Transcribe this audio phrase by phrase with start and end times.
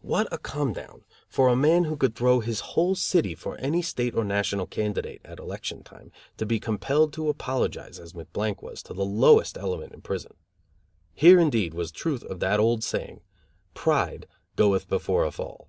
[0.00, 3.82] What a come down for a man who could throw his whole city for any
[3.82, 8.82] state or national candidate at election time, to be compelled to apologize as McBlank was,
[8.84, 10.32] to the lowest element in prison.
[11.12, 13.20] Here indeed was the truth of that old saying:
[13.74, 14.26] pride
[14.56, 15.68] goeth before a fall.